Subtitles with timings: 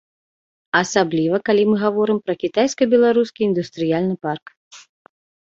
[0.79, 4.45] Асабліва калі мы гаворым пра кітайска-беларускі індустрыяльны парк.